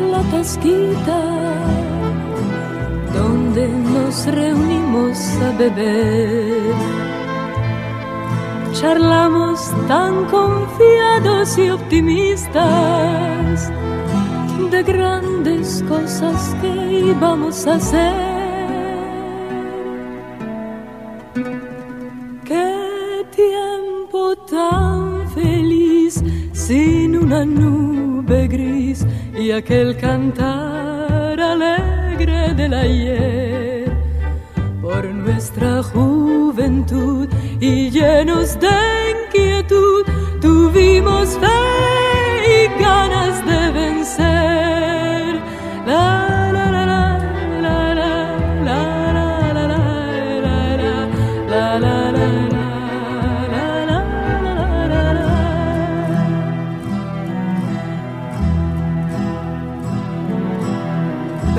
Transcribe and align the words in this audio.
la 0.00 0.22
tasquita 0.30 1.20
donde 3.14 3.68
nos 3.68 4.26
reunimos 4.26 5.18
a 5.46 5.58
beber. 5.58 6.74
Charlamos 8.72 9.72
tan 9.88 10.24
confiados 10.26 11.58
y 11.58 11.70
optimistas 11.70 13.70
de 14.70 14.82
grandes 14.82 15.84
cosas 15.88 16.54
que 16.60 17.00
íbamos 17.10 17.66
a 17.66 17.74
hacer. 17.74 18.40
Qué 22.44 23.26
tiempo 23.34 24.36
tan 24.48 25.28
feliz 25.30 26.22
sin 26.52 27.16
una 27.16 27.44
nube 27.44 27.89
gris 28.30 29.04
y 29.38 29.50
aquel 29.50 29.96
cantar 29.96 31.40
alegre 31.40 32.54
del 32.54 32.74
ayer. 32.74 33.92
Por 34.80 35.04
nuestra 35.06 35.82
juventud 35.82 37.28
y 37.60 37.90
llenos 37.90 38.58
de 38.60 38.68
inquietud 39.26 40.04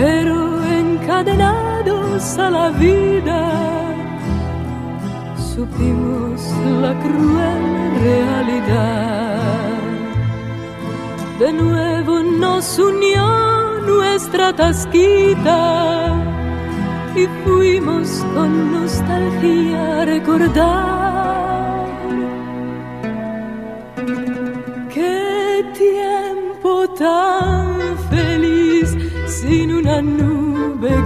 pero 0.00 0.64
encadenados 0.64 2.38
a 2.38 2.50
la 2.50 2.70
vida, 2.70 3.42
supimos 5.54 6.40
la 6.80 6.92
cruel 7.04 7.64
realidad. 8.08 9.40
De 11.38 11.52
nuevo 11.52 12.22
nos 12.22 12.78
unió 12.78 13.26
nuestra 13.86 14.56
tasquita 14.56 16.14
y 17.14 17.26
fuimos 17.44 18.24
con 18.34 18.72
nostalgia 18.72 20.00
a 20.00 20.04
recordar. 20.06 21.29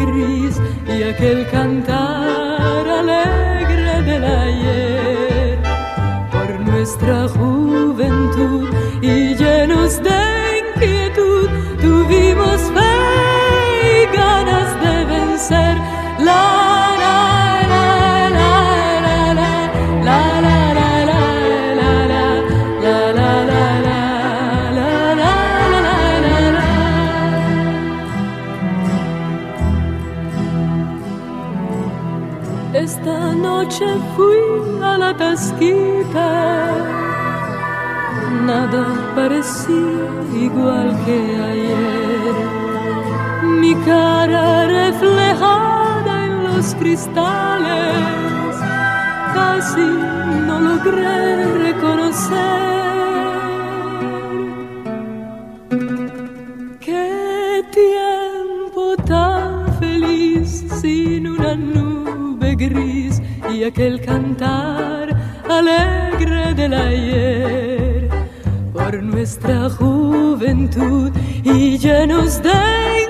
Y 0.07 1.03
aquel 1.03 1.47
cantar 1.51 2.87
alegre 2.87 4.03
del 4.03 4.25
ayer. 4.25 5.59
Por 6.31 6.61
nuestra 6.61 7.29
juventud 7.29 8.69
y 9.01 9.35
Esta 33.05 33.35
noche 33.35 33.85
fui 34.17 34.81
a 34.83 34.97
la 34.97 35.15
tasquita, 35.15 36.31
nada 38.47 38.87
parecía 39.15 40.09
igual 40.33 40.97
que 41.05 41.19
ayer. 41.51 42.35
Mi 43.61 43.75
cara 43.85 44.67
reflejada 44.69 46.25
en 46.25 46.45
los 46.45 46.75
cristales, 46.77 48.57
casi 49.35 49.87
no 50.47 50.61
logré 50.61 51.59
reconocer. 51.59 52.94
Y 63.53 63.65
aquel 63.65 64.01
cantar 64.01 65.15
alegre 65.49 66.55
del 66.55 66.73
ayer. 66.73 68.09
Por 68.73 69.03
nuestra 69.03 69.69
juventud 69.69 71.13
y 71.45 71.77
llenos 71.79 72.43
de 72.43 72.53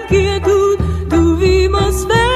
inquietud 0.02 0.76
tuvimos 1.08 2.06
fe 2.06 2.33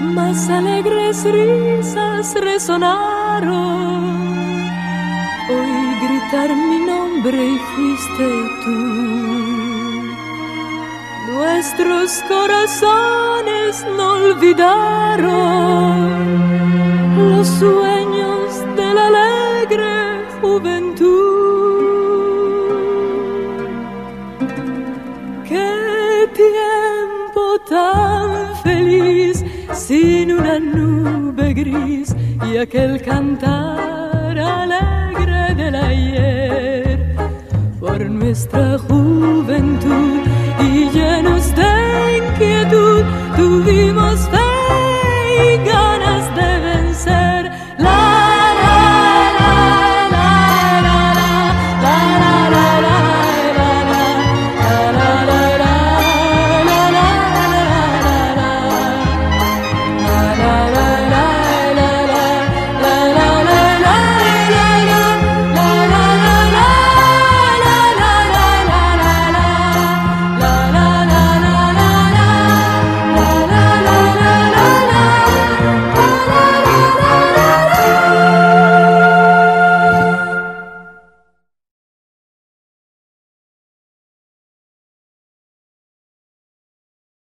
Más 0.00 0.48
alegres 0.48 1.24
risas 1.24 2.34
resonaron. 2.34 3.50
Oí 5.50 5.94
gritar 6.02 6.48
mi 6.56 6.78
nombre 6.86 7.46
y 7.46 7.58
fuiste 7.58 8.28
tú. 8.64 8.76
Nuestros 11.32 12.22
corazones 12.28 13.86
no 13.96 14.12
olvidaron 14.12 15.30
los 17.30 17.46
sueños 17.46 18.09
sin 29.90 30.30
una 30.30 30.60
nube 30.60 31.52
gris 31.52 32.14
y 32.48 32.58
aquel 32.58 33.02
cantar 33.02 34.38
alegre 34.38 35.52
del 35.56 35.74
ayer. 35.74 37.16
Por 37.80 38.08
nuestra 38.08 38.78
juventud 38.78 40.20
y 40.60 40.88
llenos 40.90 41.52
de 41.56 41.72
inquietud 42.18 43.02
tuvimos 43.36 44.30